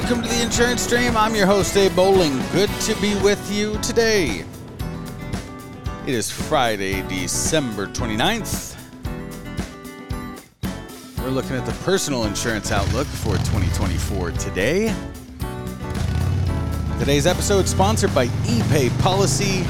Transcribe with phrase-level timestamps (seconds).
[0.00, 1.14] Welcome to the Insurance Dream.
[1.14, 2.40] I'm your host, Abe Bowling.
[2.52, 4.46] Good to be with you today.
[6.06, 8.78] It is Friday, December 29th.
[11.18, 14.94] We're looking at the personal insurance outlook for 2024 today.
[16.98, 19.66] Today's episode is sponsored by ePay Policy.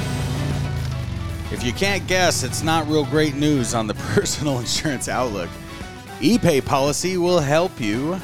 [1.52, 5.50] If you can't guess, it's not real great news on the personal insurance outlook.
[6.20, 8.20] ePay Policy will help you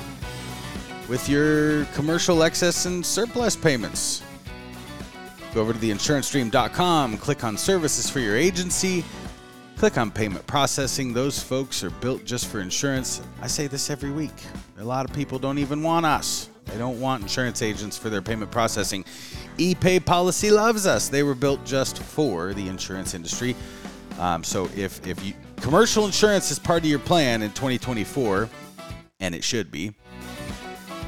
[1.09, 4.23] with your commercial excess and surplus payments.
[5.55, 9.05] Go over to theinsurancedream.com, click on services for your agency,
[9.77, 11.13] click on payment processing.
[11.13, 13.23] Those folks are built just for insurance.
[13.41, 14.35] I say this every week.
[14.79, 16.51] A lot of people don't even want us.
[16.67, 19.05] They don't want insurance agents for their payment processing.
[19.57, 21.09] ePay Policy loves us.
[21.09, 23.55] They were built just for the insurance industry.
[24.19, 28.49] Um, so if if you commercial insurance is part of your plan in 2024,
[29.21, 29.95] and it should be,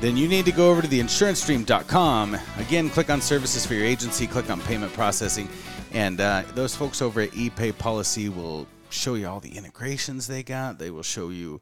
[0.00, 2.36] then you need to go over to theinsurancedream.com.
[2.58, 5.48] Again, click on services for your agency, click on payment processing,
[5.92, 10.42] and uh, those folks over at ePay Policy will show you all the integrations they
[10.44, 10.78] got.
[10.78, 11.60] They will show you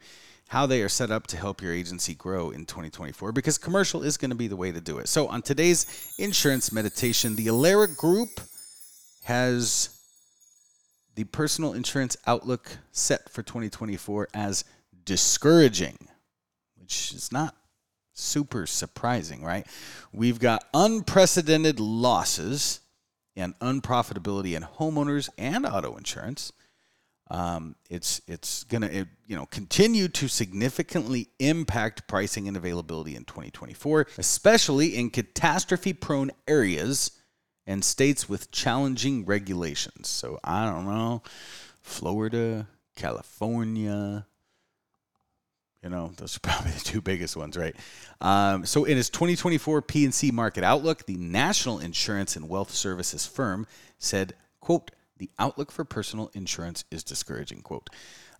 [0.49, 4.17] how they are set up to help your agency grow in 2024 because commercial is
[4.17, 5.09] going to be the way to do it.
[5.09, 8.41] So, on today's insurance meditation, the Alera Group
[9.25, 9.89] has
[11.15, 14.65] the personal insurance outlook set for 2024 as
[15.05, 15.97] discouraging,
[16.79, 17.55] which is not
[18.17, 19.67] super surprising, right?
[20.13, 22.81] We've got unprecedented losses
[23.37, 26.53] and unprofitability in homeowners and auto insurance.
[27.29, 33.25] Um, it's it's gonna it, you know continue to significantly impact pricing and availability in
[33.25, 37.11] 2024, especially in catastrophe-prone areas
[37.67, 40.09] and states with challenging regulations.
[40.09, 41.23] So I don't know,
[41.83, 44.25] Florida, California,
[45.83, 47.77] you know, those are probably the two biggest ones, right?
[48.21, 53.67] Um, so, in his 2024 P&C market outlook, the National Insurance and Wealth Services firm
[53.99, 57.91] said, "quote The outlook for personal insurance is discouraging." Quote.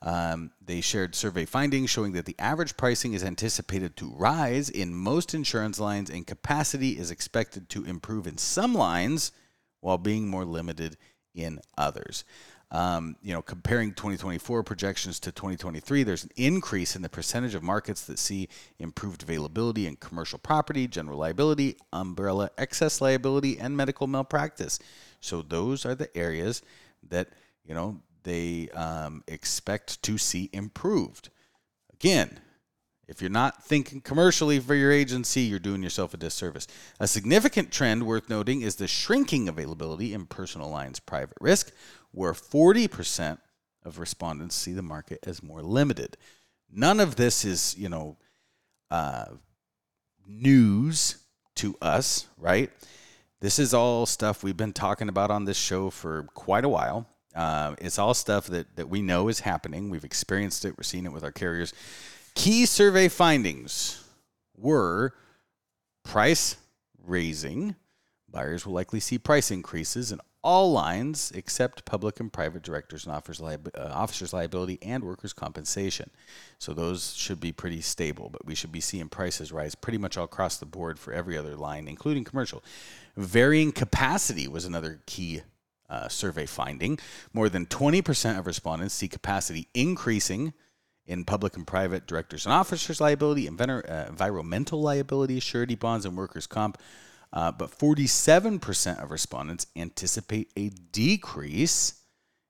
[0.03, 4.95] Um, they shared survey findings showing that the average pricing is anticipated to rise in
[4.95, 9.33] most insurance lines, and capacity is expected to improve in some lines
[9.81, 10.97] while being more limited
[11.35, 12.25] in others.
[12.73, 17.63] Um, you know, comparing 2024 projections to 2023, there's an increase in the percentage of
[17.63, 18.49] markets that see
[18.81, 24.81] improved availability in commercial property, general liability, umbrella, excess liability, and medical malpractice.
[25.21, 26.63] So those are the areas
[27.09, 27.29] that
[27.65, 31.31] you know they um, expect to see improved.
[31.95, 32.41] Again,
[33.09, 36.67] if you're not thinking commercially for your agency, you're doing yourself a disservice.
[36.99, 41.73] A significant trend worth noting is the shrinking availability in personal lines private risk,
[42.11, 43.39] where 40%
[43.85, 46.17] of respondents see the market as more limited.
[46.73, 48.17] None of this is, you know,
[48.91, 49.27] uh,
[50.27, 51.19] news
[51.55, 52.71] to us, right?
[53.41, 57.07] This is all stuff we've been talking about on this show for quite a while.
[57.35, 59.91] Uh, it's all stuff that, that we know is happening.
[59.91, 60.77] We've experienced it.
[60.77, 61.73] We're seeing it with our carriers.
[62.37, 64.05] Key survey findings
[64.57, 65.15] were
[66.05, 66.57] price
[67.03, 67.75] raising.
[68.31, 73.15] Buyers will likely see price increases in all lines except public and private directors and
[73.17, 76.11] officers, uh, officers liability and workers compensation.
[76.59, 80.19] So those should be pretty stable, but we should be seeing prices rise pretty much
[80.19, 82.63] all across the board for every other line, including commercial.
[83.17, 85.41] Varying capacity was another key
[85.89, 86.99] uh, survey finding.
[87.33, 90.53] More than 20% of respondents see capacity increasing
[91.07, 96.47] in public and private directors and officers liability, uh, environmental liability, surety bonds, and workers'
[96.47, 96.79] comp.
[97.33, 102.01] Uh, but 47% of respondents anticipate a decrease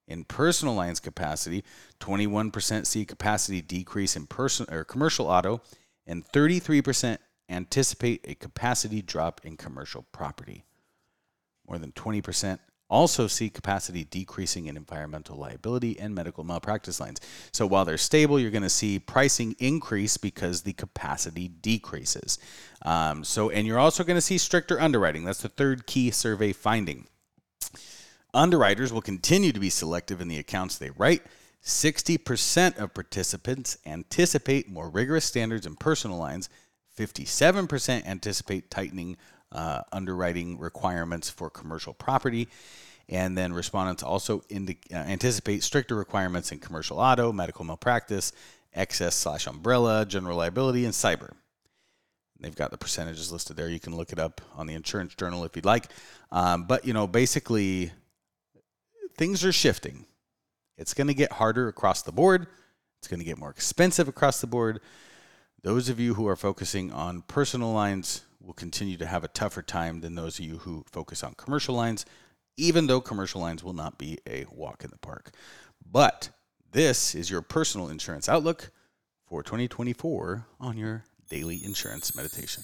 [0.06, 1.64] in personal lines capacity.
[2.00, 5.60] 21% see capacity decrease in person or commercial auto,
[6.06, 7.18] and 33%
[7.48, 10.64] anticipate a capacity drop in commercial property.
[11.68, 17.20] More than 20% also see capacity decreasing in environmental liability and medical malpractice lines.
[17.52, 22.38] So while they're stable, you're going to see pricing increase because the capacity decreases.
[22.82, 25.24] Um, so, and you're also going to see stricter underwriting.
[25.24, 27.06] That's the third key survey finding.
[28.32, 31.22] Underwriters will continue to be selective in the accounts they write.
[31.64, 36.48] 60% of participants anticipate more rigorous standards in personal lines.
[36.96, 39.16] 57% anticipate tightening
[39.52, 42.48] uh, underwriting requirements for commercial property.
[43.08, 48.32] And then respondents also indi- uh, anticipate stricter requirements in commercial auto, medical malpractice,
[48.74, 51.32] excess slash umbrella, general liability, and cyber.
[52.40, 53.68] They've got the percentages listed there.
[53.68, 55.90] You can look it up on the Insurance Journal if you'd like.
[56.30, 57.92] Um, but, you know, basically,
[59.16, 60.04] things are shifting.
[60.76, 62.46] It's going to get harder across the board.
[62.98, 64.80] It's going to get more expensive across the board.
[65.62, 69.62] Those of you who are focusing on personal lines will continue to have a tougher
[69.62, 72.06] time than those of you who focus on commercial lines,
[72.56, 75.32] even though commercial lines will not be a walk in the park.
[75.84, 76.30] But
[76.70, 78.70] this is your personal insurance outlook
[79.26, 82.62] for 2024 on your daily insurance meditation.